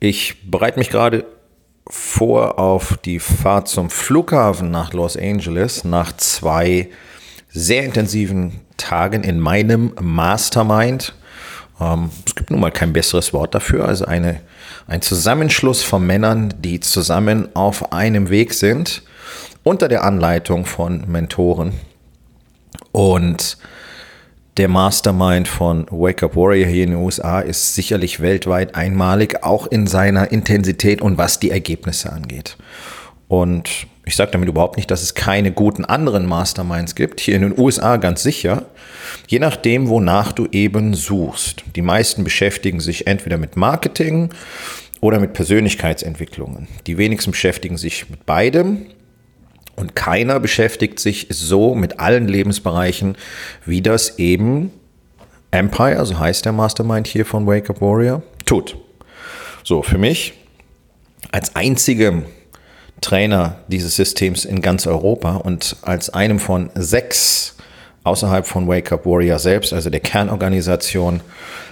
[0.00, 1.26] Ich bereite mich gerade
[1.88, 6.88] vor auf die Fahrt zum Flughafen nach Los Angeles nach zwei
[7.48, 11.14] sehr intensiven Tagen in meinem Mastermind.
[11.80, 14.40] Ähm, es gibt nun mal kein besseres Wort dafür, also eine,
[14.86, 19.02] ein Zusammenschluss von Männern, die zusammen auf einem Weg sind,
[19.64, 21.72] unter der Anleitung von Mentoren.
[22.92, 23.58] Und
[24.58, 29.68] der Mastermind von Wake Up Warrior hier in den USA ist sicherlich weltweit einmalig, auch
[29.68, 32.56] in seiner Intensität und was die Ergebnisse angeht.
[33.28, 37.20] Und ich sage damit überhaupt nicht, dass es keine guten anderen Masterminds gibt.
[37.20, 38.64] Hier in den USA ganz sicher.
[39.28, 41.62] Je nachdem, wonach du eben suchst.
[41.76, 44.30] Die meisten beschäftigen sich entweder mit Marketing
[45.00, 46.66] oder mit Persönlichkeitsentwicklungen.
[46.86, 48.86] Die wenigsten beschäftigen sich mit beidem.
[49.78, 53.16] Und keiner beschäftigt sich so mit allen Lebensbereichen,
[53.64, 54.72] wie das eben
[55.52, 58.76] Empire, so heißt der Mastermind hier von Wake Up Warrior, tut.
[59.62, 60.34] So, für mich
[61.30, 62.24] als einzigem
[63.00, 67.54] Trainer dieses Systems in ganz Europa und als einem von sechs
[68.02, 71.20] außerhalb von Wake Up Warrior selbst, also der Kernorganisation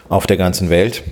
[0.09, 1.03] auf der ganzen Welt,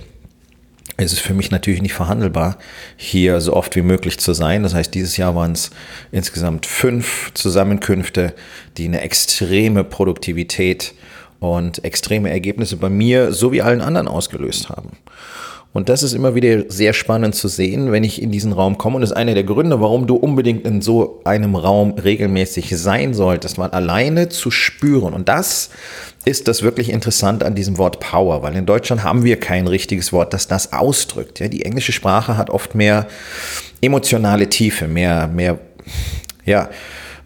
[0.97, 2.57] ist es für mich natürlich nicht verhandelbar,
[2.95, 4.63] hier so oft wie möglich zu sein.
[4.63, 5.71] Das heißt, dieses Jahr waren es
[6.11, 8.33] insgesamt fünf Zusammenkünfte,
[8.77, 10.93] die eine extreme Produktivität
[11.39, 14.91] und extreme Ergebnisse bei mir sowie allen anderen ausgelöst haben.
[15.75, 18.95] Und das ist immer wieder sehr spannend zu sehen, wenn ich in diesen Raum komme.
[18.95, 23.13] Und das ist einer der Gründe, warum du unbedingt in so einem Raum regelmäßig sein
[23.13, 25.13] solltest, mal alleine zu spüren.
[25.13, 25.71] Und das
[26.25, 30.11] ist das wirklich interessant an diesem Wort Power, weil in Deutschland haben wir kein richtiges
[30.11, 31.39] Wort, das das ausdrückt.
[31.39, 33.07] Ja, die englische Sprache hat oft mehr
[33.81, 35.59] emotionale Tiefe, mehr, mehr,
[36.45, 36.69] ja,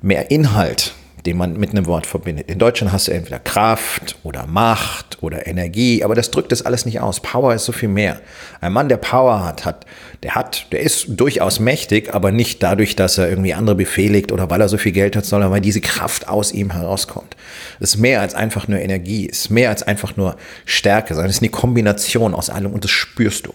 [0.01, 0.93] mehr Inhalt
[1.25, 2.49] den man mit einem Wort verbindet.
[2.49, 6.85] In Deutschland hast du entweder Kraft oder Macht oder Energie, aber das drückt das alles
[6.85, 7.19] nicht aus.
[7.19, 8.21] Power ist so viel mehr.
[8.61, 9.85] Ein Mann, der Power hat, hat,
[10.23, 14.49] der hat, der ist durchaus mächtig, aber nicht dadurch, dass er irgendwie andere befehligt oder
[14.49, 17.35] weil er so viel Geld hat, sondern weil diese Kraft aus ihm herauskommt.
[17.79, 20.35] Es ist mehr als einfach nur Energie, es ist mehr als einfach nur
[20.65, 23.53] Stärke, sondern es ist eine Kombination aus allem und das spürst du.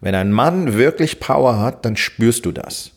[0.00, 2.90] Wenn ein Mann wirklich Power hat, dann spürst du das.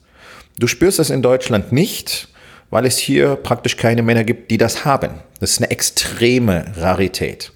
[0.60, 2.28] Du spürst das in Deutschland nicht,
[2.70, 5.22] weil es hier praktisch keine Männer gibt, die das haben.
[5.40, 7.52] Das ist eine extreme Rarität.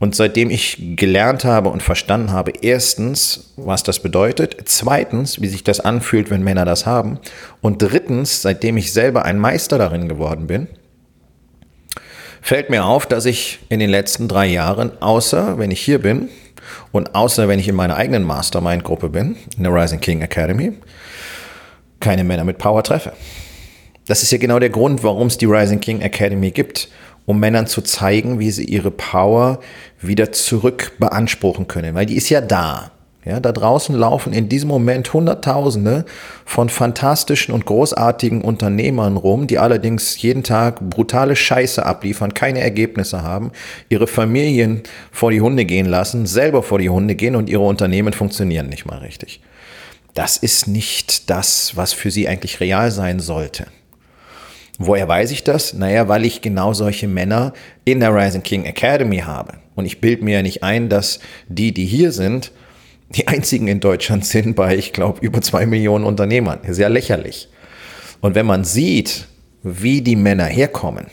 [0.00, 5.64] Und seitdem ich gelernt habe und verstanden habe, erstens, was das bedeutet, zweitens, wie sich
[5.64, 7.18] das anfühlt, wenn Männer das haben,
[7.60, 10.66] und drittens, seitdem ich selber ein Meister darin geworden bin,
[12.42, 16.28] fällt mir auf, dass ich in den letzten drei Jahren, außer wenn ich hier bin
[16.92, 20.72] und außer wenn ich in meiner eigenen Mastermind-Gruppe bin, in der Rising King Academy,
[22.00, 23.12] keine Männer mit Power treffe.
[24.06, 26.88] Das ist ja genau der Grund, warum es die Rising King Academy gibt,
[27.26, 29.60] um Männern zu zeigen, wie sie ihre Power
[30.00, 32.90] wieder zurück beanspruchen können, weil die ist ja da.
[33.24, 36.04] Ja, da draußen laufen in diesem Moment Hunderttausende
[36.44, 43.22] von fantastischen und großartigen Unternehmern rum, die allerdings jeden Tag brutale Scheiße abliefern, keine Ergebnisse
[43.22, 43.50] haben,
[43.88, 48.12] ihre Familien vor die Hunde gehen lassen, selber vor die Hunde gehen und ihre Unternehmen
[48.12, 49.40] funktionieren nicht mal richtig.
[50.12, 53.68] Das ist nicht das, was für sie eigentlich real sein sollte.
[54.78, 55.72] Woher weiß ich das?
[55.72, 57.52] Naja, weil ich genau solche Männer
[57.84, 59.54] in der Rising King Academy habe.
[59.74, 62.52] Und ich bilde mir ja nicht ein, dass die, die hier sind,
[63.10, 66.60] die einzigen in Deutschland sind bei, ich glaube, über zwei Millionen Unternehmern.
[66.68, 67.48] Sehr lächerlich.
[68.20, 69.28] Und wenn man sieht,
[69.62, 71.06] wie die Männer herkommen,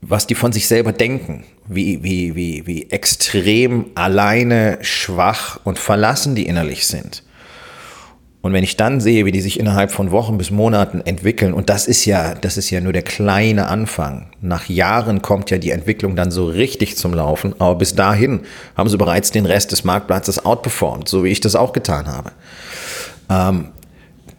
[0.00, 6.34] was die von sich selber denken, wie, wie, wie, wie extrem alleine, schwach und verlassen
[6.34, 7.22] die innerlich sind,
[8.42, 11.68] und wenn ich dann sehe, wie die sich innerhalb von Wochen bis Monaten entwickeln, und
[11.68, 14.30] das ist ja, das ist ja nur der kleine Anfang.
[14.40, 18.40] Nach Jahren kommt ja die Entwicklung dann so richtig zum Laufen, aber bis dahin
[18.76, 22.32] haben sie bereits den Rest des Marktplatzes outperformed, so wie ich das auch getan habe.
[23.28, 23.68] Ähm,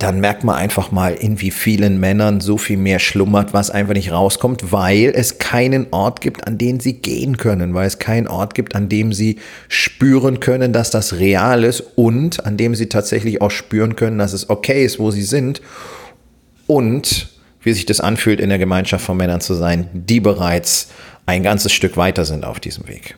[0.01, 3.94] dann merkt man einfach mal, in wie vielen Männern so viel mehr schlummert, was einfach
[3.94, 8.27] nicht rauskommt, weil es keinen Ort gibt, an den sie gehen können, weil es keinen
[8.27, 9.38] Ort gibt, an dem sie
[9.68, 14.33] spüren können, dass das real ist und an dem sie tatsächlich auch spüren können, dass
[14.33, 15.62] es okay ist, wo sie sind
[16.65, 17.30] und
[17.62, 20.88] wie sich das anfühlt, in der Gemeinschaft von Männern zu sein, die bereits
[21.27, 23.15] ein ganzes Stück weiter sind auf diesem Weg.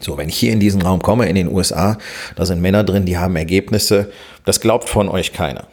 [0.00, 1.98] So, wenn ich hier in diesen Raum komme, in den USA,
[2.36, 4.10] da sind Männer drin, die haben Ergebnisse,
[4.44, 5.66] das glaubt von euch keiner.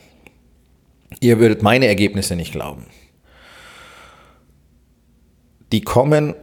[1.20, 2.86] Ihr würdet meine Ergebnisse nicht glauben.
[5.72, 6.34] Die kommen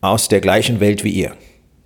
[0.00, 1.32] aus der gleichen Welt wie ihr.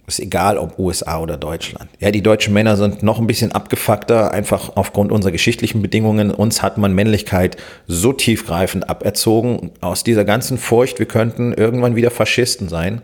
[0.06, 1.91] Ist egal, ob USA oder Deutschland.
[2.00, 6.31] Ja, die deutschen Männer sind noch ein bisschen abgefuckter, einfach aufgrund unserer geschichtlichen Bedingungen.
[6.31, 9.71] Uns hat man Männlichkeit so tiefgreifend aberzogen.
[9.83, 13.03] Aus dieser ganzen Furcht, wir könnten irgendwann wieder Faschisten sein.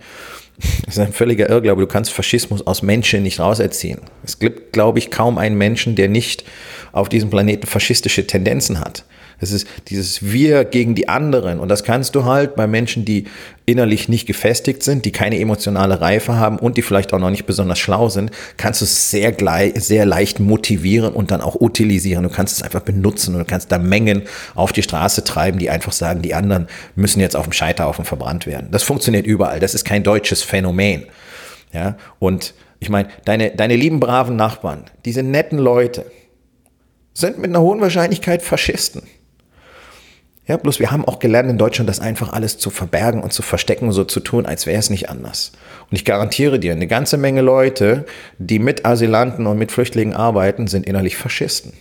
[0.84, 1.80] Das ist ein völliger Irrglaube.
[1.80, 4.00] Du kannst Faschismus aus Menschen nicht rauserziehen.
[4.22, 6.44] Es gibt, glaube ich, kaum einen Menschen, der nicht
[6.92, 9.04] auf diesem Planeten faschistische Tendenzen hat.
[9.44, 11.60] Es ist dieses Wir gegen die anderen.
[11.60, 13.26] Und das kannst du halt bei Menschen, die
[13.66, 17.46] innerlich nicht gefestigt sind, die keine emotionale Reife haben und die vielleicht auch noch nicht
[17.46, 19.34] besonders schlau sind, kannst du es sehr,
[19.76, 22.24] sehr leicht motivieren und dann auch utilisieren.
[22.24, 24.22] Du kannst es einfach benutzen und du kannst da Mengen
[24.54, 28.46] auf die Straße treiben, die einfach sagen, die anderen müssen jetzt auf dem Scheiterhaufen verbrannt
[28.46, 28.68] werden.
[28.70, 29.60] Das funktioniert überall.
[29.60, 31.06] Das ist kein deutsches Phänomen.
[31.72, 36.04] Ja, und ich meine, deine, deine lieben braven Nachbarn, diese netten Leute,
[37.14, 39.02] sind mit einer hohen Wahrscheinlichkeit Faschisten.
[40.46, 43.40] Ja, bloß wir haben auch gelernt in Deutschland, das einfach alles zu verbergen und zu
[43.40, 45.52] verstecken, so zu tun, als wäre es nicht anders.
[45.90, 48.04] Und ich garantiere dir, eine ganze Menge Leute,
[48.38, 51.72] die mit Asylanten und mit Flüchtlingen arbeiten, sind innerlich Faschisten.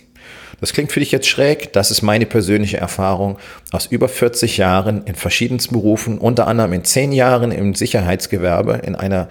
[0.60, 3.38] Das klingt für dich jetzt schräg, das ist meine persönliche Erfahrung
[3.72, 8.94] aus über 40 Jahren in verschiedensten Berufen, unter anderem in 10 Jahren im Sicherheitsgewerbe in
[8.94, 9.28] einer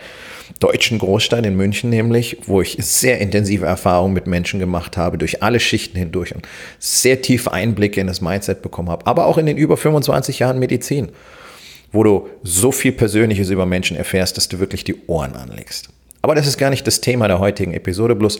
[0.60, 5.42] deutschen Großstadt in München nämlich, wo ich sehr intensive Erfahrungen mit Menschen gemacht habe, durch
[5.42, 6.48] alle Schichten hindurch und
[6.80, 10.60] sehr tiefe Einblicke in das Mindset bekommen habe, aber auch in den über 25 Jahren
[10.60, 11.10] Medizin,
[11.92, 15.93] wo du so viel Persönliches über Menschen erfährst, dass du wirklich die Ohren anlegst.
[16.26, 18.16] Aber das ist gar nicht das Thema der heutigen Episode.
[18.16, 18.40] Bloß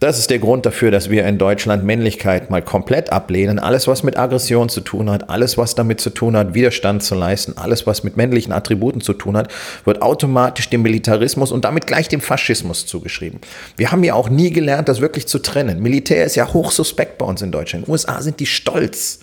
[0.00, 3.58] das ist der Grund dafür, dass wir in Deutschland Männlichkeit mal komplett ablehnen.
[3.58, 7.14] Alles, was mit Aggression zu tun hat, alles, was damit zu tun hat, Widerstand zu
[7.14, 9.52] leisten, alles, was mit männlichen Attributen zu tun hat,
[9.84, 13.40] wird automatisch dem Militarismus und damit gleich dem Faschismus zugeschrieben.
[13.76, 15.82] Wir haben ja auch nie gelernt, das wirklich zu trennen.
[15.82, 17.82] Militär ist ja hochsuspekt bei uns in Deutschland.
[17.82, 19.18] In den USA sind die stolz.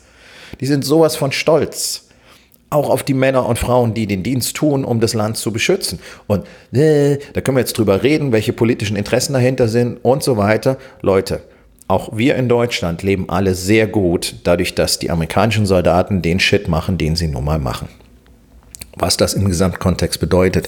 [0.59, 2.05] Die sind sowas von stolz
[2.69, 5.99] auch auf die Männer und Frauen, die den Dienst tun, um das Land zu beschützen.
[6.27, 10.37] Und äh, da können wir jetzt drüber reden, welche politischen Interessen dahinter sind und so
[10.37, 10.77] weiter.
[11.01, 11.41] Leute,
[11.87, 16.67] auch wir in Deutschland leben alle sehr gut, dadurch, dass die amerikanischen Soldaten den Shit
[16.67, 17.87] machen, den sie nun mal machen.
[18.95, 20.67] Was das im Gesamtkontext bedeutet,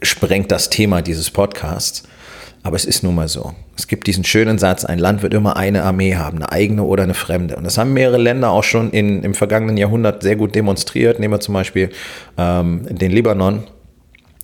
[0.00, 2.04] sprengt das Thema dieses Podcasts.
[2.66, 3.54] Aber es ist nun mal so.
[3.76, 7.04] Es gibt diesen schönen Satz, ein Land wird immer eine Armee haben, eine eigene oder
[7.04, 7.54] eine fremde.
[7.54, 11.20] Und das haben mehrere Länder auch schon in, im vergangenen Jahrhundert sehr gut demonstriert.
[11.20, 11.90] Nehmen wir zum Beispiel
[12.36, 13.62] ähm, den Libanon.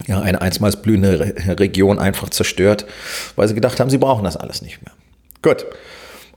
[0.07, 2.87] Ja, eine einstmals blühende Region einfach zerstört,
[3.35, 4.93] weil sie gedacht haben, sie brauchen das alles nicht mehr.
[5.43, 5.67] Gut,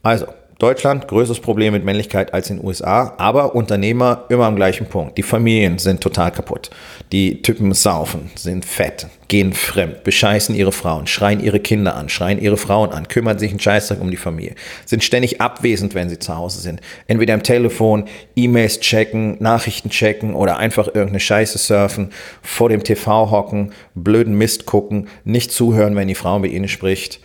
[0.02, 0.26] also
[0.58, 5.18] Deutschland, größeres Problem mit Männlichkeit als in den USA, aber Unternehmer immer am gleichen Punkt.
[5.18, 6.70] Die Familien sind total kaputt.
[7.12, 12.42] Die Typen saufen, sind fett, gehen fremd, bescheißen ihre Frauen, schreien ihre Kinder an, schreien
[12.42, 14.56] ihre Frauen an, kümmern sich einen Scheißtag um die Familie,
[14.86, 16.80] sind ständig abwesend, wenn sie zu Hause sind.
[17.08, 18.06] Entweder am Telefon,
[18.38, 22.12] E-Mails checken, Nachrichten checken oder einfach irgendeine Scheiße surfen,
[22.42, 27.20] vor dem TV hocken, blöden Mist gucken, nicht zuhören, wenn die Frau mit ihnen spricht.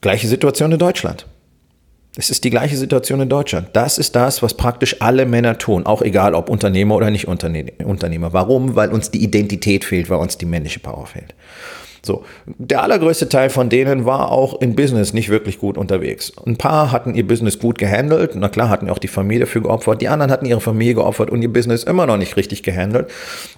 [0.00, 1.26] Gleiche Situation in Deutschland.
[2.14, 3.68] Es ist die gleiche Situation in Deutschland.
[3.72, 8.32] Das ist das, was praktisch alle Männer tun, auch egal ob Unternehmer oder nicht Unternehmer.
[8.34, 8.74] Warum?
[8.74, 11.34] Weil uns die Identität fehlt, weil uns die männliche Power fehlt.
[12.04, 16.32] So, der allergrößte Teil von denen war auch in Business nicht wirklich gut unterwegs.
[16.44, 20.02] Ein paar hatten ihr Business gut gehandelt, na klar, hatten auch die Familie dafür geopfert,
[20.02, 23.08] die anderen hatten ihre Familie geopfert und ihr Business immer noch nicht richtig gehandelt,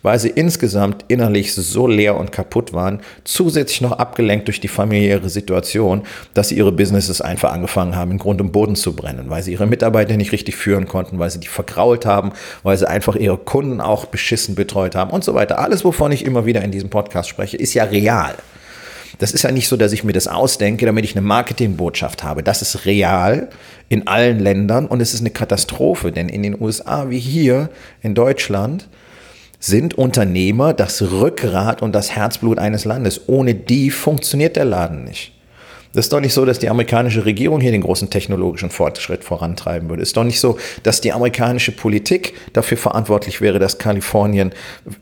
[0.02, 5.30] weil sie insgesamt innerlich so leer und kaputt waren, zusätzlich noch abgelenkt durch die familiäre
[5.30, 6.02] Situation,
[6.34, 9.52] dass sie ihre Businesses einfach angefangen haben, in Grund und Boden zu brennen, weil sie
[9.52, 12.32] ihre Mitarbeiter nicht richtig führen konnten, weil sie die vergrault haben,
[12.62, 15.60] weil sie einfach ihre Kunden auch beschissen betreut haben und so weiter.
[15.60, 18.33] Alles, wovon ich immer wieder in diesem Podcast spreche, ist ja real.
[19.18, 22.42] Das ist ja nicht so, dass ich mir das ausdenke, damit ich eine Marketingbotschaft habe.
[22.42, 23.49] Das ist real
[23.88, 27.71] in allen Ländern und es ist eine Katastrophe, denn in den USA wie hier
[28.02, 28.88] in Deutschland
[29.61, 33.28] sind Unternehmer das Rückgrat und das Herzblut eines Landes.
[33.28, 35.33] Ohne die funktioniert der Laden nicht.
[35.94, 39.88] Das ist doch nicht so, dass die amerikanische Regierung hier den großen technologischen Fortschritt vorantreiben
[39.88, 40.02] würde.
[40.02, 44.52] Es ist doch nicht so, dass die amerikanische Politik dafür verantwortlich wäre, dass Kalifornien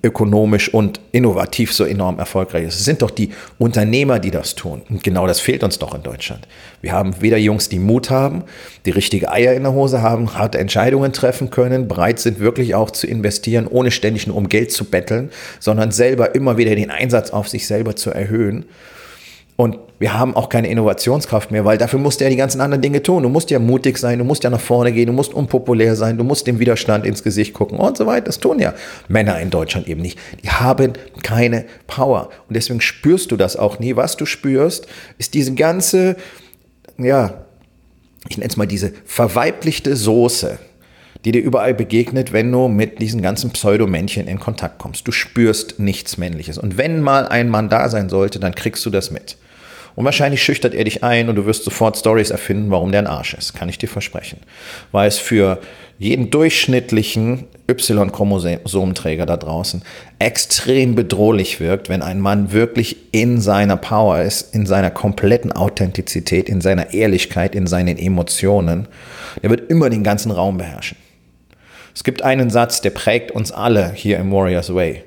[0.02, 2.74] ökonomisch und innovativ so enorm erfolgreich ist.
[2.78, 4.82] Es sind doch die Unternehmer, die das tun.
[4.90, 6.46] Und genau das fehlt uns doch in Deutschland.
[6.82, 8.44] Wir haben weder Jungs, die Mut haben,
[8.84, 12.90] die richtige Eier in der Hose haben, harte Entscheidungen treffen können, bereit sind wirklich auch
[12.90, 17.30] zu investieren, ohne ständig nur um Geld zu betteln, sondern selber immer wieder den Einsatz
[17.30, 18.66] auf sich selber zu erhöhen.
[19.56, 22.82] Und wir haben auch keine Innovationskraft mehr, weil dafür musst du ja die ganzen anderen
[22.82, 23.22] Dinge tun.
[23.22, 26.16] Du musst ja mutig sein, du musst ja nach vorne gehen, du musst unpopulär sein,
[26.16, 28.26] du musst dem Widerstand ins Gesicht gucken und so weiter.
[28.26, 28.74] Das tun ja
[29.08, 30.18] Männer in Deutschland eben nicht.
[30.42, 32.30] Die haben keine Power.
[32.48, 33.94] Und deswegen spürst du das auch nie.
[33.94, 34.86] Was du spürst,
[35.18, 36.16] ist diese ganze,
[36.98, 37.44] ja,
[38.28, 40.58] ich nenne es mal diese verweiblichte Soße
[41.24, 45.06] die dir überall begegnet, wenn du mit diesen ganzen Pseudomännchen in Kontakt kommst.
[45.06, 46.58] Du spürst nichts Männliches.
[46.58, 49.36] Und wenn mal ein Mann da sein sollte, dann kriegst du das mit.
[49.94, 53.06] Und wahrscheinlich schüchtert er dich ein und du wirst sofort Stories erfinden, warum der ein
[53.06, 53.54] Arsch ist.
[53.54, 54.38] Kann ich dir versprechen.
[54.90, 55.58] Weil es für
[55.98, 59.82] jeden durchschnittlichen Y-Chromosomträger da draußen
[60.18, 66.48] extrem bedrohlich wirkt, wenn ein Mann wirklich in seiner Power ist, in seiner kompletten Authentizität,
[66.48, 68.88] in seiner Ehrlichkeit, in seinen Emotionen.
[69.42, 70.96] Der wird immer den ganzen Raum beherrschen.
[71.94, 75.04] Es gibt einen Satz, der prägt uns alle hier im Warriors Way.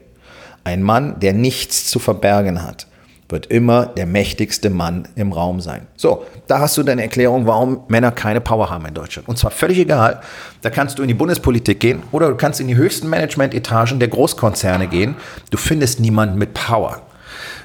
[0.63, 2.87] Ein Mann, der nichts zu verbergen hat,
[3.29, 5.87] wird immer der mächtigste Mann im Raum sein.
[5.95, 9.27] So, da hast du deine Erklärung, warum Männer keine Power haben in Deutschland.
[9.27, 10.21] Und zwar völlig egal.
[10.61, 14.09] Da kannst du in die Bundespolitik gehen oder du kannst in die höchsten Management-Etagen der
[14.09, 15.15] Großkonzerne gehen.
[15.49, 17.01] Du findest niemanden mit Power.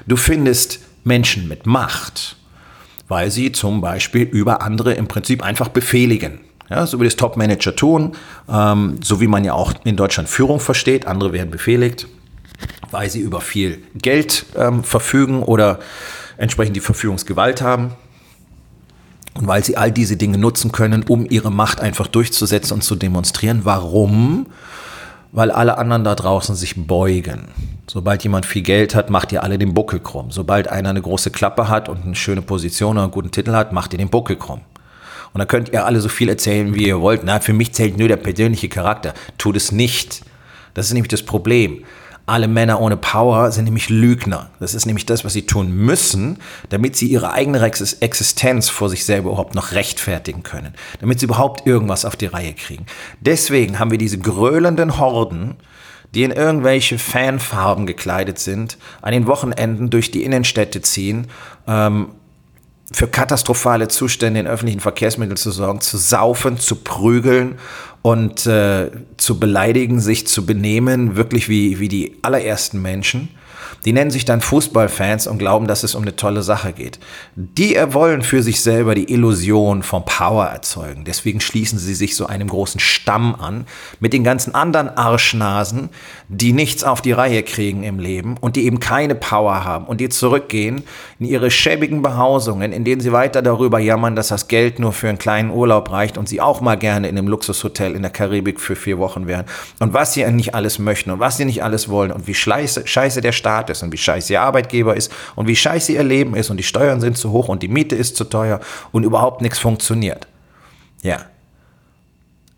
[0.07, 2.37] Du findest Menschen mit Macht,
[3.07, 6.39] weil sie zum Beispiel über andere im Prinzip einfach befehligen.
[6.69, 8.13] Ja, so wie das Top-Manager tun,
[8.49, 11.05] ähm, so wie man ja auch in Deutschland Führung versteht.
[11.05, 12.07] Andere werden befehligt,
[12.91, 15.79] weil sie über viel Geld ähm, verfügen oder
[16.37, 17.91] entsprechend die Verfügungsgewalt haben.
[19.33, 22.95] Und weil sie all diese Dinge nutzen können, um ihre Macht einfach durchzusetzen und zu
[22.95, 23.61] demonstrieren.
[23.63, 24.47] Warum?
[25.31, 27.47] Weil alle anderen da draußen sich beugen.
[27.87, 30.31] Sobald jemand viel Geld hat, macht ihr alle den Buckel krumm.
[30.31, 33.71] Sobald einer eine große Klappe hat und eine schöne Position oder einen guten Titel hat,
[33.71, 34.61] macht ihr den Buckel krumm.
[35.33, 37.21] Und da könnt ihr alle so viel erzählen, wie ihr wollt.
[37.23, 39.13] Na, für mich zählt nur der persönliche Charakter.
[39.37, 40.21] Tut es nicht.
[40.73, 41.85] Das ist nämlich das Problem.
[42.31, 44.51] Alle Männer ohne Power sind nämlich Lügner.
[44.61, 46.37] Das ist nämlich das, was sie tun müssen,
[46.69, 50.73] damit sie ihre eigene Existenz vor sich selber überhaupt noch rechtfertigen können.
[51.01, 52.85] Damit sie überhaupt irgendwas auf die Reihe kriegen.
[53.19, 55.55] Deswegen haben wir diese gröhlenden Horden,
[56.15, 61.27] die in irgendwelche Fanfarben gekleidet sind, an den Wochenenden durch die Innenstädte ziehen,
[61.67, 62.11] ähm,
[62.91, 67.55] für katastrophale Zustände in öffentlichen Verkehrsmitteln zu sorgen, zu saufen, zu prügeln
[68.01, 73.29] und äh, zu beleidigen, sich zu benehmen, wirklich wie, wie die allerersten Menschen.
[73.85, 76.99] Die nennen sich dann Fußballfans und glauben, dass es um eine tolle Sache geht.
[77.35, 81.03] Die wollen für sich selber die Illusion von Power erzeugen.
[81.03, 83.65] Deswegen schließen sie sich so einem großen Stamm an
[83.99, 85.89] mit den ganzen anderen Arschnasen,
[86.27, 89.99] die nichts auf die Reihe kriegen im Leben und die eben keine Power haben und
[89.99, 90.83] die zurückgehen
[91.19, 95.09] in ihre schäbigen Behausungen, in denen sie weiter darüber jammern, dass das Geld nur für
[95.09, 98.59] einen kleinen Urlaub reicht und sie auch mal gerne in einem Luxushotel in der Karibik
[98.59, 99.45] für vier Wochen wären
[99.79, 102.85] und was sie nicht alles möchten und was sie nicht alles wollen und wie scheiße,
[102.85, 106.35] scheiße der Staat ist und wie scheiße ihr Arbeitgeber ist und wie scheiße ihr Leben
[106.35, 108.59] ist und die Steuern sind zu hoch und die Miete ist zu teuer
[108.91, 110.27] und überhaupt nichts funktioniert.
[111.01, 111.25] Ja.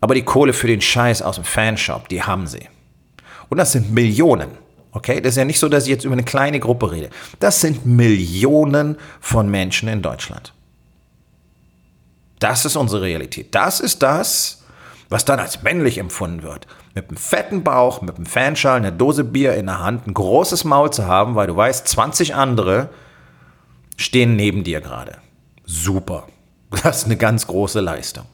[0.00, 2.68] Aber die Kohle für den Scheiß aus dem Fanshop, die haben sie.
[3.48, 4.50] Und das sind Millionen.
[4.92, 7.10] Okay, das ist ja nicht so, dass ich jetzt über eine kleine Gruppe rede.
[7.40, 10.52] Das sind Millionen von Menschen in Deutschland.
[12.38, 13.54] Das ist unsere Realität.
[13.54, 14.62] Das ist das,
[15.08, 19.24] was dann als männlich empfunden wird mit einem fetten Bauch, mit einem Fanschal, einer Dose
[19.24, 22.88] Bier in der Hand, ein großes Maul zu haben, weil du weißt, 20 andere
[23.96, 25.18] stehen neben dir gerade.
[25.64, 26.28] Super.
[26.82, 28.24] Das ist eine ganz große Leistung.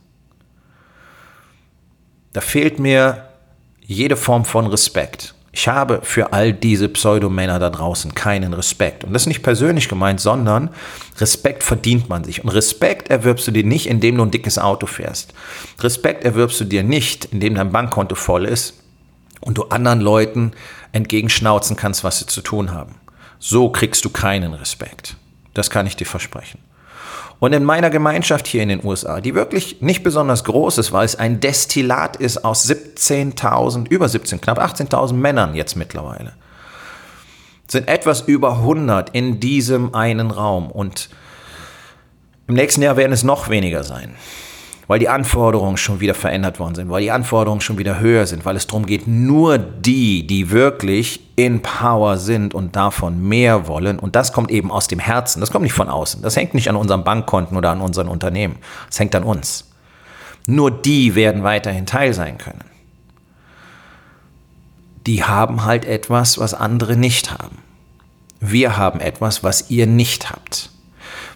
[2.33, 3.29] Da fehlt mir
[3.81, 5.35] jede Form von Respekt.
[5.61, 9.05] Ich habe für all diese Pseudomänner da draußen keinen Respekt.
[9.05, 10.71] Und das ist nicht persönlich gemeint, sondern
[11.19, 12.43] Respekt verdient man sich.
[12.43, 15.35] Und Respekt erwirbst du dir nicht, indem du ein dickes Auto fährst.
[15.81, 18.83] Respekt erwirbst du dir nicht, indem dein Bankkonto voll ist
[19.43, 20.53] und du anderen Leuten
[20.93, 22.95] entgegenschnauzen kannst, was sie zu tun haben.
[23.39, 25.17] So kriegst du keinen Respekt.
[25.53, 26.61] Das kann ich dir versprechen.
[27.41, 31.07] Und in meiner Gemeinschaft hier in den USA, die wirklich nicht besonders groß ist, weil
[31.07, 36.35] es ein Destillat ist aus 17.000, über 17, knapp 18.000 Männern jetzt mittlerweile,
[37.67, 40.71] sind etwas über 100 in diesem einen Raum.
[40.71, 41.09] Und
[42.47, 44.15] im nächsten Jahr werden es noch weniger sein
[44.91, 48.45] weil die Anforderungen schon wieder verändert worden sind, weil die Anforderungen schon wieder höher sind,
[48.45, 54.01] weil es darum geht, nur die, die wirklich in Power sind und davon mehr wollen,
[54.01, 56.69] und das kommt eben aus dem Herzen, das kommt nicht von außen, das hängt nicht
[56.69, 58.57] an unseren Bankkonten oder an unseren Unternehmen,
[58.89, 59.71] das hängt an uns.
[60.47, 62.65] Nur die werden weiterhin Teil sein können.
[65.07, 67.59] Die haben halt etwas, was andere nicht haben.
[68.41, 70.73] Wir haben etwas, was ihr nicht habt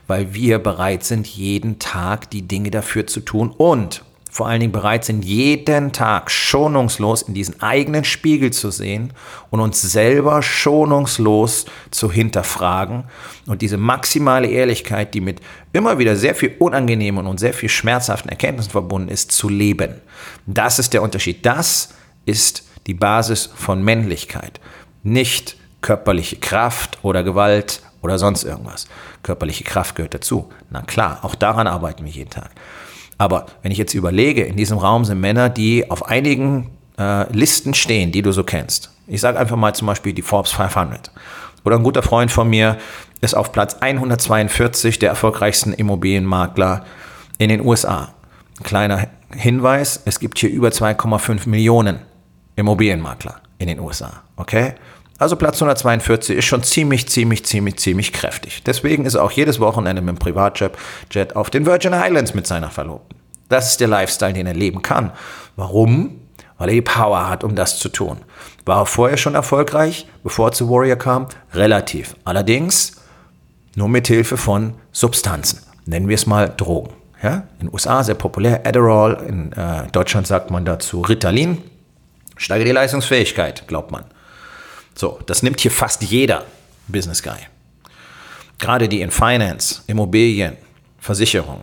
[0.07, 4.03] weil wir bereit sind, jeden Tag die Dinge dafür zu tun und
[4.35, 9.13] vor allen Dingen bereit sind, jeden Tag schonungslos in diesen eigenen Spiegel zu sehen
[9.51, 13.05] und uns selber schonungslos zu hinterfragen
[13.47, 15.41] und diese maximale Ehrlichkeit, die mit
[15.73, 20.01] immer wieder sehr viel unangenehmen und sehr viel schmerzhaften Erkenntnissen verbunden ist, zu leben.
[20.47, 21.47] Das ist der Unterschied.
[21.47, 21.91] Das
[22.27, 24.59] ist die Basis von Männlichkeit.
[25.05, 28.87] Nicht körperliche Kraft oder Gewalt oder sonst irgendwas.
[29.23, 30.51] Körperliche Kraft gehört dazu.
[30.69, 32.51] Na klar, auch daran arbeiten wir jeden Tag.
[33.17, 37.73] Aber wenn ich jetzt überlege, in diesem Raum sind Männer, die auf einigen äh, Listen
[37.73, 38.91] stehen, die du so kennst.
[39.07, 41.11] Ich sage einfach mal zum Beispiel die Forbes 500.
[41.65, 42.77] Oder ein guter Freund von mir
[43.23, 46.85] ist auf Platz 142 der erfolgreichsten Immobilienmakler
[47.39, 48.13] in den USA.
[48.63, 52.01] Kleiner Hinweis, es gibt hier über 2,5 Millionen
[52.57, 54.23] Immobilienmakler in den USA.
[54.37, 54.75] Okay?
[55.19, 58.63] Also Platz 142 ist schon ziemlich, ziemlich, ziemlich, ziemlich kräftig.
[58.65, 60.73] Deswegen ist er auch jedes Wochenende mit dem Privatjet
[61.11, 63.17] Jet auf den Virgin Islands mit seiner Verlobten.
[63.49, 65.13] Das ist der Lifestyle, den er leben kann.
[65.55, 66.21] Warum?
[66.59, 68.19] Weil er die Power hat, um das zu tun.
[68.65, 71.29] War er vorher schon erfolgreich, bevor er zu Warrior kam?
[71.53, 72.17] Relativ.
[72.25, 72.97] Allerdings
[73.77, 75.61] nur mit Hilfe von Substanzen.
[75.87, 76.93] Nennen wir es mal Drogen.
[77.23, 77.45] Ja?
[77.61, 81.59] In den USA sehr populär Adderall, in äh, Deutschland sagt man dazu Ritalin.
[82.37, 84.05] Steigert die Leistungsfähigkeit, glaubt man.
[84.95, 86.47] So, das nimmt hier fast jeder
[86.89, 87.39] Business Guy.
[88.59, 90.57] Gerade die in Finance, Immobilien,
[90.99, 91.63] Versicherung.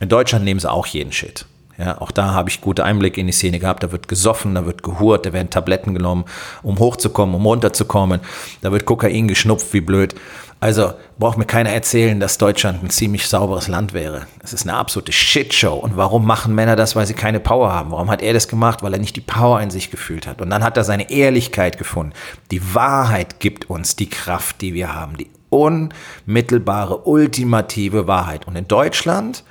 [0.00, 1.46] In Deutschland nehmen sie auch jeden Shit.
[1.82, 3.82] Ja, auch da habe ich gute Einblicke in die Szene gehabt.
[3.82, 6.24] Da wird gesoffen, da wird gehurt, da werden Tabletten genommen,
[6.62, 8.20] um hochzukommen, um runterzukommen.
[8.60, 10.14] Da wird Kokain geschnupft, wie blöd.
[10.60, 14.28] Also braucht mir keiner erzählen, dass Deutschland ein ziemlich sauberes Land wäre.
[14.44, 15.74] Es ist eine absolute Shitshow.
[15.74, 16.94] Und warum machen Männer das?
[16.94, 17.90] Weil sie keine Power haben.
[17.90, 18.84] Warum hat er das gemacht?
[18.84, 20.40] Weil er nicht die Power in sich gefühlt hat.
[20.40, 22.12] Und dann hat er seine Ehrlichkeit gefunden.
[22.52, 25.16] Die Wahrheit gibt uns die Kraft, die wir haben.
[25.16, 28.46] Die unmittelbare, ultimative Wahrheit.
[28.46, 29.44] Und in Deutschland,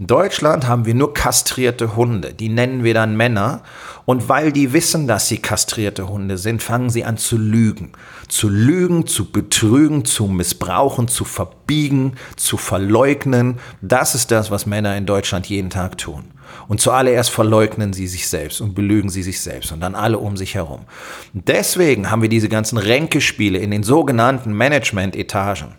[0.00, 2.34] in Deutschland haben wir nur kastrierte Hunde.
[2.34, 3.62] Die nennen wir dann Männer.
[4.04, 7.92] Und weil die wissen, dass sie kastrierte Hunde sind, fangen sie an zu lügen.
[8.28, 13.60] Zu lügen, zu betrügen, zu missbrauchen, zu verbiegen, zu verleugnen.
[13.80, 16.33] Das ist das, was Männer in Deutschland jeden Tag tun.
[16.68, 20.36] Und zuallererst verleugnen sie sich selbst und belügen sie sich selbst und dann alle um
[20.36, 20.80] sich herum.
[21.32, 25.74] deswegen haben wir diese ganzen Ränkespiele in den sogenannten Management-Etagen.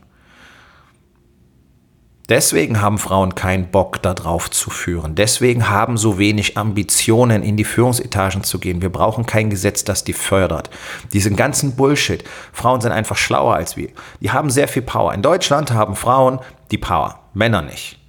[2.27, 5.13] Deswegen haben Frauen keinen Bock darauf zu führen.
[5.13, 8.81] Deswegen haben so wenig Ambitionen, in die Führungsetagen zu gehen.
[8.81, 10.71] Wir brauchen kein Gesetz, das die fördert.
[11.13, 12.23] Diesen ganzen Bullshit.
[12.51, 13.89] Frauen sind einfach schlauer als wir.
[14.21, 15.13] Die haben sehr viel Power.
[15.13, 16.39] In Deutschland haben Frauen
[16.71, 17.99] die Power, Männer nicht.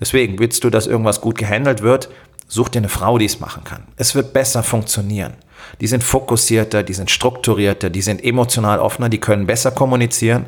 [0.00, 2.08] Deswegen willst du, dass irgendwas gut gehandelt wird,
[2.46, 3.84] such dir eine Frau, die es machen kann.
[3.96, 5.34] Es wird besser funktionieren.
[5.80, 10.46] Die sind fokussierter, die sind strukturierter, die sind emotional offener, die können besser kommunizieren.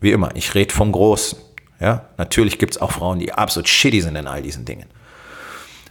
[0.00, 1.38] Wie immer, ich rede vom Großen.
[1.80, 4.86] Ja, natürlich gibt es auch Frauen, die absolut shitty sind in all diesen Dingen.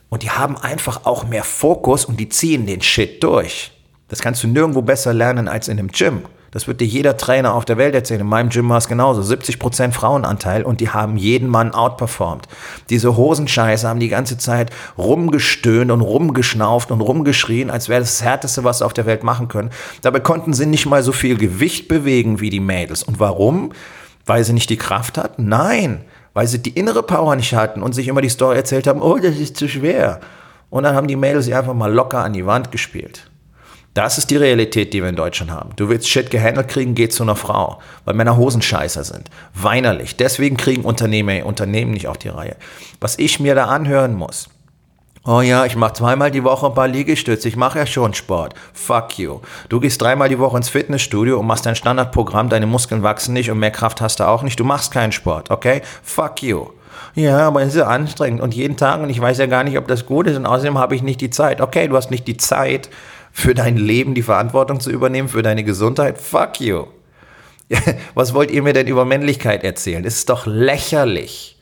[0.10, 3.72] Und die haben einfach auch mehr Fokus und die ziehen den Shit durch.
[4.08, 6.24] Das kannst du nirgendwo besser lernen als in einem Gym.
[6.54, 8.22] Das wird dir jeder Trainer auf der Welt erzählen.
[8.22, 9.22] In meinem Gym war es genauso.
[9.22, 12.48] 70% Frauenanteil und die haben jeden Mann outperformed.
[12.92, 18.24] Diese Hosenscheiße haben die ganze Zeit rumgestöhnt und rumgeschnauft und rumgeschrien, als wäre das das
[18.24, 19.72] Härteste, was sie auf der Welt machen können.
[20.04, 23.02] Dabei konnten sie nicht mal so viel Gewicht bewegen wie die Mädels.
[23.02, 23.72] Und warum?
[24.26, 25.50] Weil sie nicht die Kraft hatten?
[25.50, 29.02] Nein, weil sie die innere Power nicht hatten und sich immer die Story erzählt haben,
[29.02, 30.20] oh, das ist zu schwer.
[30.70, 33.30] Und dann haben die Mädels sie einfach mal locker an die Wand gespielt.
[33.94, 35.72] Das ist die Realität, die wir in Deutschland haben.
[35.76, 39.30] Du willst Shit gehandelt kriegen, geh zu einer Frau, weil Männer Hosenscheißer sind.
[39.54, 40.16] Weinerlich.
[40.18, 42.56] Deswegen kriegen Unternehmer, Unternehmen nicht auf die Reihe.
[43.00, 44.50] Was ich mir da anhören muss,
[45.26, 47.48] Oh ja, ich mache zweimal die Woche ein paar Liegestütze.
[47.48, 48.56] Ich mache ja schon Sport.
[48.74, 49.40] Fuck you.
[49.70, 52.50] Du gehst dreimal die Woche ins Fitnessstudio und machst dein Standardprogramm.
[52.50, 54.60] Deine Muskeln wachsen nicht und mehr Kraft hast du auch nicht.
[54.60, 55.82] Du machst keinen Sport, okay?
[56.04, 56.66] Fuck you.
[57.16, 59.78] Ja, aber es ist ja anstrengend und jeden Tag und ich weiß ja gar nicht,
[59.78, 61.62] ob das gut ist und außerdem habe ich nicht die Zeit.
[61.62, 62.90] Okay, du hast nicht die Zeit,
[63.34, 66.20] für dein Leben die Verantwortung zu übernehmen, für deine Gesundheit?
[66.20, 66.86] Fuck you.
[68.14, 70.04] Was wollt ihr mir denn über Männlichkeit erzählen?
[70.04, 71.60] Das ist doch lächerlich.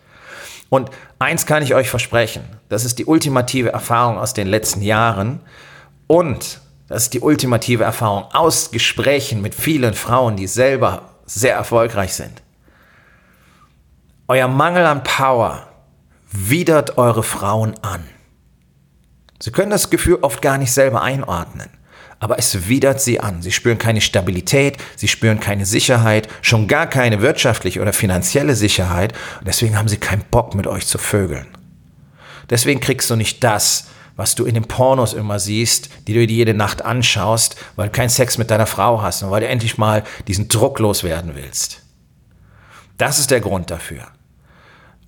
[0.70, 5.40] Und eins kann ich euch versprechen, das ist die ultimative Erfahrung aus den letzten Jahren
[6.08, 12.14] und das ist die ultimative Erfahrung aus Gesprächen mit vielen Frauen, die selber sehr erfolgreich
[12.14, 12.42] sind.
[14.28, 15.68] Euer Mangel an Power
[16.32, 18.04] widert eure Frauen an.
[19.42, 21.70] Sie können das Gefühl oft gar nicht selber einordnen.
[22.20, 23.42] Aber es widert sie an.
[23.42, 29.14] Sie spüren keine Stabilität, sie spüren keine Sicherheit, schon gar keine wirtschaftliche oder finanzielle Sicherheit.
[29.40, 31.48] Und deswegen haben sie keinen Bock, mit euch zu vögeln.
[32.52, 36.36] Deswegen kriegst du nicht das, was du in den Pornos immer siehst, die du dir
[36.36, 39.80] jede Nacht anschaust, weil du keinen Sex mit deiner Frau hast und weil du endlich
[39.80, 41.82] mal diesen Druck loswerden willst.
[42.98, 44.08] Das ist der Grund dafür.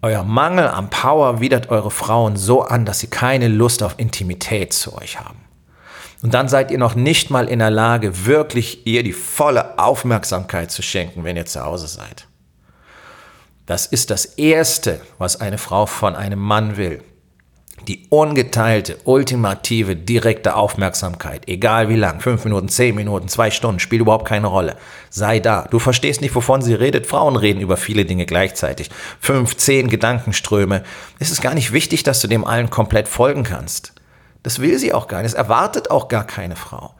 [0.04, 4.74] Euer Mangel an Power widert eure Frauen so an, dass sie keine Lust auf Intimität
[4.74, 5.40] zu euch haben.
[6.22, 10.72] Und dann seid ihr noch nicht mal in der Lage, wirklich ihr die volle Aufmerksamkeit
[10.72, 12.28] zu schenken, wenn ihr zu Hause seid.
[13.66, 17.02] Das ist das Erste, was eine Frau von einem Mann will.
[17.88, 24.02] Die ungeteilte, ultimative, direkte Aufmerksamkeit, egal wie lang, fünf Minuten, zehn Minuten, zwei Stunden, spielt
[24.02, 24.78] überhaupt keine Rolle.
[25.10, 25.68] Sei da.
[25.70, 27.08] Du verstehst nicht, wovon sie redet.
[27.08, 28.90] Frauen reden über viele Dinge gleichzeitig.
[29.20, 30.84] Fünf, zehn Gedankenströme.
[31.20, 33.94] Es ist gar nicht wichtig, dass du dem allen komplett folgen kannst.
[34.44, 35.32] Das will sie auch gar nicht.
[35.32, 36.94] Es erwartet auch gar keine Frau.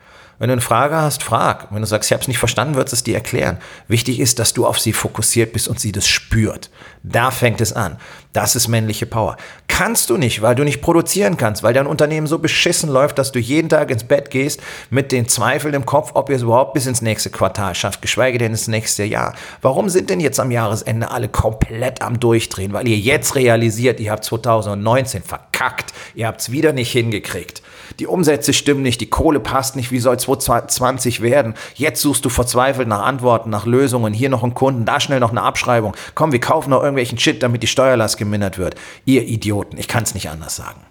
[0.44, 1.68] Wenn du eine Frage hast, frag.
[1.72, 3.60] Wenn du sagst, ich habe es nicht verstanden, wird es dir erklären.
[3.88, 6.70] Wichtig ist, dass du auf sie fokussiert bist und sie das spürt.
[7.02, 7.96] Da fängt es an.
[8.34, 9.38] Das ist männliche Power.
[9.70, 13.32] Kannst du nicht, weil du nicht produzieren kannst, weil dein Unternehmen so beschissen läuft, dass
[13.32, 16.74] du jeden Tag ins Bett gehst mit den Zweifeln im Kopf, ob ihr es überhaupt
[16.74, 19.36] bis ins nächste Quartal schafft, geschweige denn ins nächste Jahr.
[19.62, 22.74] Warum sind denn jetzt am Jahresende alle komplett am Durchdrehen?
[22.74, 25.94] Weil ihr jetzt realisiert, ihr habt 2019 verkackt.
[26.16, 27.62] Ihr habt es wieder nicht hingekriegt.
[28.00, 31.54] Die Umsätze stimmen nicht, die Kohle passt nicht, wie soll 2020 werden?
[31.76, 35.32] Jetzt suchst du verzweifelt nach Antworten, nach Lösungen, hier noch einen Kunden, da schnell noch
[35.32, 35.96] eine Abschreibung.
[36.16, 38.76] Komm, wir kaufen noch irgendwelchen Shit, damit die Steuerlast gemindert wird.
[39.06, 40.82] Ihr Idioten, ich kann es nicht anders sagen.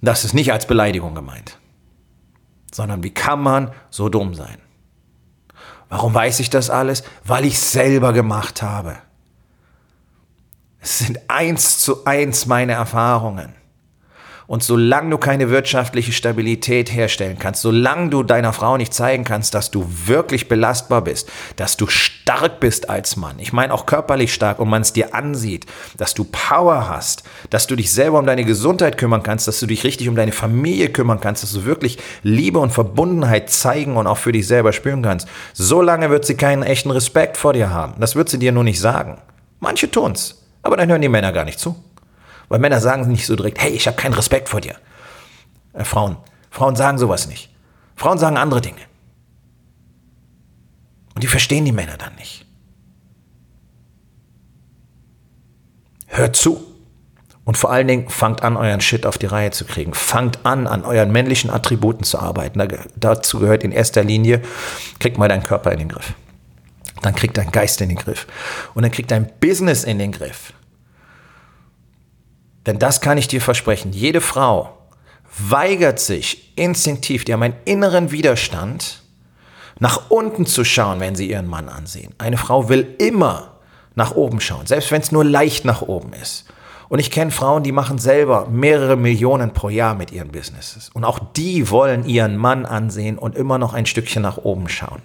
[0.00, 1.58] Das ist nicht als Beleidigung gemeint,
[2.72, 4.58] sondern wie kann man so dumm sein?
[5.88, 7.02] Warum weiß ich das alles?
[7.24, 8.98] Weil ich selber gemacht habe.
[10.80, 13.54] Es sind eins zu eins meine Erfahrungen.
[14.48, 19.52] Und solange du keine wirtschaftliche Stabilität herstellen kannst, solange du deiner Frau nicht zeigen kannst,
[19.52, 24.32] dass du wirklich belastbar bist, dass du stark bist als Mann, ich meine auch körperlich
[24.32, 25.66] stark und man es dir ansieht,
[25.98, 29.66] dass du Power hast, dass du dich selber um deine Gesundheit kümmern kannst, dass du
[29.66, 34.06] dich richtig um deine Familie kümmern kannst, dass du wirklich Liebe und Verbundenheit zeigen und
[34.06, 38.00] auch für dich selber spüren kannst, solange wird sie keinen echten Respekt vor dir haben.
[38.00, 39.18] Das wird sie dir nur nicht sagen.
[39.60, 41.76] Manche tun's, aber dann hören die Männer gar nicht zu.
[42.48, 44.76] Weil Männer sagen nicht so direkt, hey, ich habe keinen Respekt vor dir.
[45.72, 46.16] Äh, Frauen,
[46.50, 47.54] Frauen sagen sowas nicht.
[47.96, 48.80] Frauen sagen andere Dinge.
[51.14, 52.46] Und die verstehen die Männer dann nicht.
[56.06, 56.64] Hört zu.
[57.44, 59.94] Und vor allen Dingen fangt an, euren Shit auf die Reihe zu kriegen.
[59.94, 62.62] Fangt an, an euren männlichen Attributen zu arbeiten.
[62.96, 64.42] dazu gehört in erster Linie,
[65.00, 66.12] kriegt mal deinen Körper in den Griff.
[67.02, 68.26] Dann kriegt dein Geist in den Griff.
[68.74, 70.52] Und dann kriegt dein Business in den Griff.
[72.66, 73.92] Denn das kann ich dir versprechen.
[73.92, 74.78] Jede Frau
[75.38, 79.02] weigert sich instinktiv, die haben einen inneren Widerstand,
[79.78, 82.14] nach unten zu schauen, wenn sie ihren Mann ansehen.
[82.18, 83.58] Eine Frau will immer
[83.94, 86.46] nach oben schauen, selbst wenn es nur leicht nach oben ist.
[86.88, 90.88] Und ich kenne Frauen, die machen selber mehrere Millionen pro Jahr mit ihren Businesses.
[90.94, 95.02] Und auch die wollen ihren Mann ansehen und immer noch ein Stückchen nach oben schauen.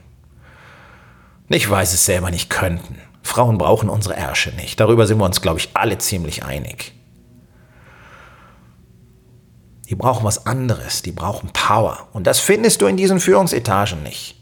[1.49, 2.97] Ich weiß es selber nicht könnten.
[3.21, 4.79] Frauen brauchen unsere Ärsche nicht.
[4.79, 6.93] Darüber sind wir uns, glaube ich, alle ziemlich einig.
[9.93, 12.07] Die brauchen was anderes, die brauchen Power.
[12.13, 14.33] Und das findest du in diesen Führungsetagen nicht.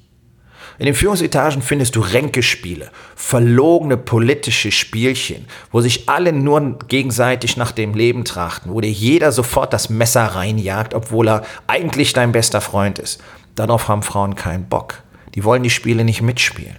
[0.79, 7.73] In den Führungsetagen findest du Ränkespiele, verlogene politische Spielchen, wo sich alle nur gegenseitig nach
[7.73, 12.61] dem Leben trachten, wo dir jeder sofort das Messer reinjagt, obwohl er eigentlich dein bester
[12.61, 13.21] Freund ist.
[13.55, 15.03] Darauf haben Frauen keinen Bock.
[15.35, 16.77] Die wollen die Spiele nicht mitspielen.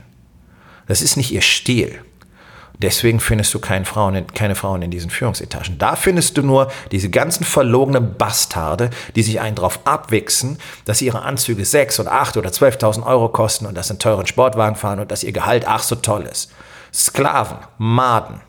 [0.87, 2.01] Das ist nicht ihr Stil.
[2.83, 5.79] Deswegen findest du keine Frauen, keine Frauen in diesen Führungsetagen.
[5.79, 11.23] Da findest du nur diese ganzen verlogenen Bastarde, die sich einen drauf abwichsen, dass ihre
[11.23, 14.99] Anzüge sechs oder acht oder 12.000 Euro kosten und dass sie einen teuren Sportwagen fahren
[14.99, 16.51] und dass ihr Gehalt ach so toll ist.
[16.93, 18.41] Sklaven, Maden,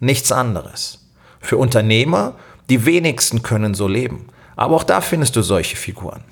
[0.00, 0.98] nichts anderes.
[1.40, 2.34] Für Unternehmer,
[2.68, 4.26] die wenigsten können so leben.
[4.56, 6.24] Aber auch da findest du solche Figuren.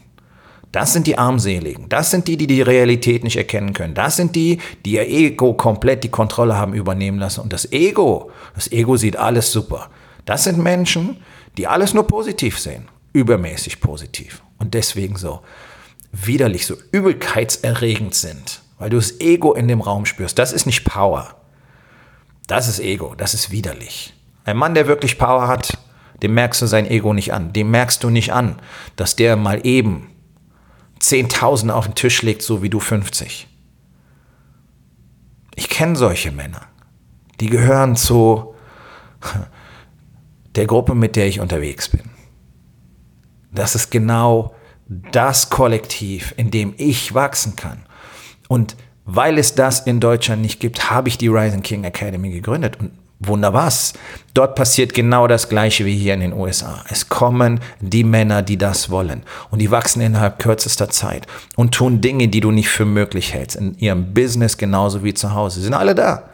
[0.72, 1.88] Das sind die Armseligen.
[1.88, 3.94] Das sind die, die die Realität nicht erkennen können.
[3.94, 7.40] Das sind die, die ihr Ego komplett die Kontrolle haben übernehmen lassen.
[7.40, 9.90] Und das Ego, das Ego sieht alles super.
[10.26, 11.16] Das sind Menschen,
[11.56, 12.88] die alles nur positiv sehen.
[13.12, 14.42] Übermäßig positiv.
[14.59, 15.40] Und deswegen so
[16.12, 18.62] widerlich, so übelkeitserregend sind.
[18.78, 20.38] Weil du das Ego in dem Raum spürst.
[20.38, 21.35] Das ist nicht Power.
[22.46, 23.14] Das ist Ego.
[23.16, 24.14] Das ist widerlich.
[24.44, 25.78] Ein Mann, der wirklich Power hat,
[26.22, 27.52] dem merkst du sein Ego nicht an.
[27.52, 28.61] Dem merkst du nicht an,
[28.94, 30.06] dass der mal eben
[31.00, 33.48] 10.000 auf den Tisch legt, so wie du 50.
[35.56, 36.62] Ich kenne solche Männer.
[37.40, 38.54] Die gehören zu
[40.54, 42.02] der Gruppe, mit der ich unterwegs bin.
[43.52, 44.54] Das ist genau
[44.88, 47.86] das Kollektiv, in dem ich wachsen kann.
[48.48, 52.78] Und weil es das in Deutschland nicht gibt, habe ich die Rising King Academy gegründet.
[52.78, 53.92] Und Wunder was.
[54.33, 56.83] Dort passiert genau das Gleiche wie hier in den USA.
[56.88, 59.22] Es kommen die Männer, die das wollen.
[59.50, 63.56] Und die wachsen innerhalb kürzester Zeit und tun Dinge, die du nicht für möglich hältst.
[63.56, 65.61] In ihrem Business genauso wie zu Hause.
[65.61, 66.30] Sie sind alle da.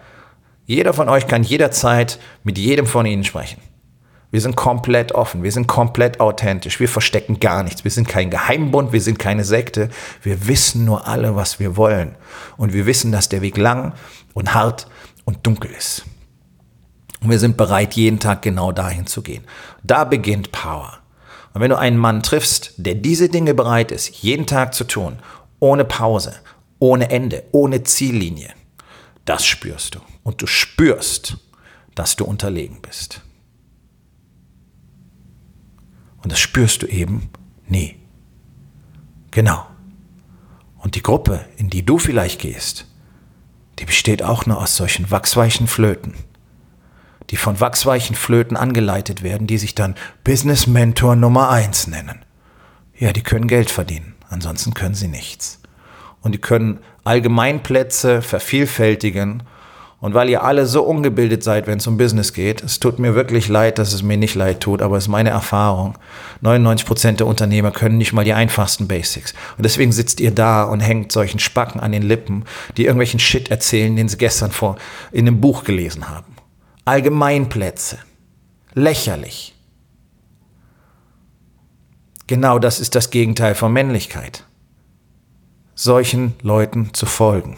[0.65, 3.61] Jeder von euch kann jederzeit mit jedem von ihnen sprechen.
[4.31, 8.29] Wir sind komplett offen, wir sind komplett authentisch, wir verstecken gar nichts, wir sind kein
[8.29, 9.89] Geheimbund, wir sind keine Sekte,
[10.23, 12.17] wir wissen nur alle, was wir wollen.
[12.57, 13.93] Und wir wissen, dass der Weg lang
[14.35, 14.89] und hart
[15.25, 16.05] und dunkel ist.
[17.21, 19.45] Und wir sind bereit, jeden Tag genau dahin zu gehen.
[19.83, 20.99] Da beginnt Power.
[21.55, 25.19] Und wenn du einen Mann triffst, der diese Dinge bereit ist, jeden Tag zu tun,
[25.59, 26.35] ohne Pause,
[26.79, 28.53] ohne Ende, ohne Ziellinie,
[29.25, 30.01] das spürst du.
[30.23, 31.39] Und du spürst,
[31.95, 33.23] dass du unterlegen bist.
[36.23, 37.31] Und das spürst du eben
[37.69, 37.97] nie.
[39.31, 39.67] Genau.
[40.79, 42.87] Und die Gruppe, in die du vielleicht gehst,
[43.79, 46.15] die besteht auch nur aus solchen wachsweichen Flöten,
[47.31, 52.25] die von wachsweichen Flöten angeleitet werden, die sich dann Business Mentor Nummer eins nennen.
[52.99, 55.61] Ja, die können Geld verdienen, ansonsten können sie nichts.
[56.23, 59.43] Und die können Allgemeinplätze vervielfältigen
[59.99, 63.15] und weil ihr alle so ungebildet seid, wenn es um Business geht, es tut mir
[63.15, 65.97] wirklich leid, dass es mir nicht leid tut, aber es ist meine Erfahrung.
[66.43, 69.33] 99 Prozent der Unternehmer können nicht mal die einfachsten Basics.
[69.57, 72.45] Und deswegen sitzt ihr da und hängt solchen Spacken an den Lippen,
[72.77, 74.77] die irgendwelchen Shit erzählen, den sie gestern vor
[75.13, 76.36] in einem Buch gelesen haben.
[76.87, 77.99] Allgemeinplätze.
[78.73, 79.57] Lächerlich.
[82.29, 84.45] Genau das ist das Gegenteil von Männlichkeit.
[85.75, 87.57] Solchen Leuten zu folgen.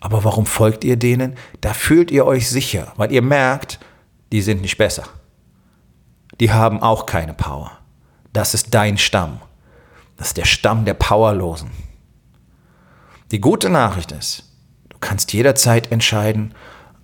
[0.00, 1.36] Aber warum folgt ihr denen?
[1.60, 3.78] Da fühlt ihr euch sicher, weil ihr merkt,
[4.32, 5.04] die sind nicht besser.
[6.40, 7.70] Die haben auch keine Power.
[8.32, 9.42] Das ist dein Stamm.
[10.16, 11.70] Das ist der Stamm der Powerlosen.
[13.30, 14.44] Die gute Nachricht ist,
[14.88, 16.54] du kannst jederzeit entscheiden,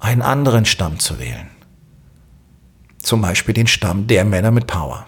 [0.05, 1.49] einen anderen Stamm zu wählen.
[3.03, 5.07] Zum Beispiel den Stamm der Männer mit Power.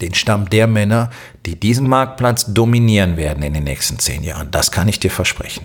[0.00, 1.10] Den Stamm der Männer,
[1.46, 4.50] die diesen Marktplatz dominieren werden in den nächsten zehn Jahren.
[4.50, 5.64] Das kann ich dir versprechen.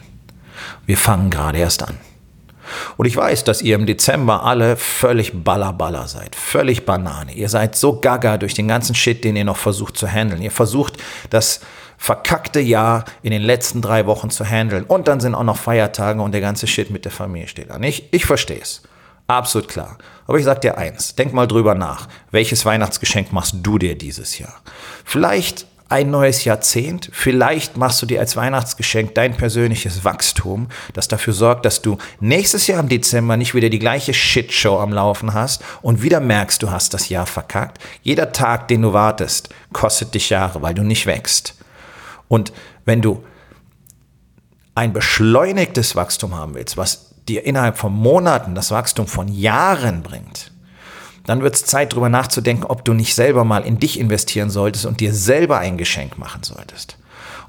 [0.86, 1.98] Wir fangen gerade erst an.
[2.98, 7.34] Und ich weiß, dass ihr im Dezember alle völlig ballerballer seid, völlig Banane.
[7.34, 10.42] Ihr seid so gaga durch den ganzen Shit, den ihr noch versucht zu handeln.
[10.42, 10.98] Ihr versucht
[11.30, 11.62] das
[12.00, 14.86] verkackte Jahr in den letzten drei Wochen zu handeln.
[14.86, 17.84] Und dann sind auch noch Feiertage und der ganze Shit mit der Familie steht an.
[17.84, 18.82] Ich, ich verstehe es.
[19.28, 19.98] Absolut klar.
[20.26, 22.08] Aber ich sag dir eins, denk mal drüber nach.
[22.32, 24.56] Welches Weihnachtsgeschenk machst du dir dieses Jahr?
[25.04, 27.10] Vielleicht ein neues Jahrzehnt.
[27.12, 32.68] Vielleicht machst du dir als Weihnachtsgeschenk dein persönliches Wachstum, das dafür sorgt, dass du nächstes
[32.68, 36.72] Jahr im Dezember nicht wieder die gleiche Shitshow am Laufen hast und wieder merkst, du
[36.72, 37.80] hast das Jahr verkackt.
[38.04, 41.56] Jeder Tag, den du wartest, kostet dich Jahre, weil du nicht wächst.
[42.30, 42.54] Und
[42.86, 43.26] wenn du
[44.76, 50.54] ein beschleunigtes Wachstum haben willst, was dir innerhalb von Monaten das Wachstum von Jahren bringt,
[51.26, 54.86] dann wird es Zeit, darüber nachzudenken, ob du nicht selber mal in dich investieren solltest
[54.86, 56.98] und dir selber ein Geschenk machen solltest.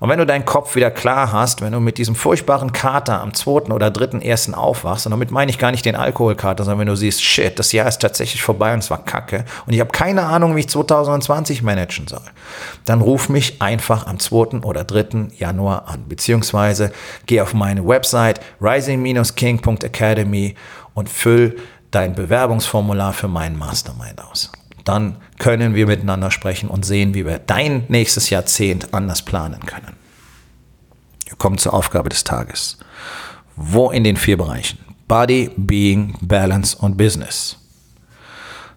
[0.00, 3.34] Und wenn du deinen Kopf wieder klar hast, wenn du mit diesem furchtbaren Kater am
[3.34, 6.86] zweiten oder dritten ersten aufwachst, und damit meine ich gar nicht den Alkoholkater, sondern wenn
[6.86, 9.90] du siehst, shit, das Jahr ist tatsächlich vorbei und es war kacke und ich habe
[9.90, 12.22] keine Ahnung, wie ich 2020 managen soll,
[12.86, 14.62] dann ruf mich einfach am 2.
[14.62, 15.28] oder 3.
[15.36, 16.92] Januar an, beziehungsweise
[17.26, 20.54] geh auf meine Website rising-king.academy
[20.94, 21.58] und füll
[21.90, 24.50] dein Bewerbungsformular für meinen Mastermind aus.
[24.85, 29.97] Dann können wir miteinander sprechen und sehen, wie wir dein nächstes Jahrzehnt anders planen können.
[31.27, 32.79] Wir kommen zur Aufgabe des Tages.
[33.57, 37.57] Wo in den vier Bereichen Body, Being, Balance und Business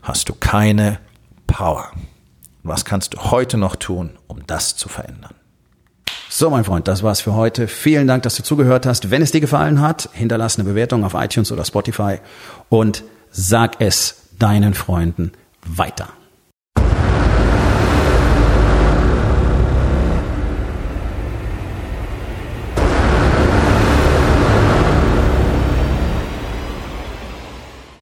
[0.01, 0.99] hast du keine
[1.47, 1.91] Power?
[2.63, 5.33] Was kannst du heute noch tun, um das zu verändern?
[6.29, 7.67] So, mein Freund, das war's für heute.
[7.67, 9.11] Vielen Dank, dass du zugehört hast.
[9.11, 12.17] Wenn es dir gefallen hat, hinterlass eine Bewertung auf iTunes oder Spotify
[12.69, 15.31] und sag es deinen Freunden
[15.65, 16.07] weiter.